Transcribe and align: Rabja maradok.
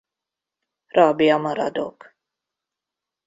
Rabja 0.87 1.37
maradok. 1.37 2.15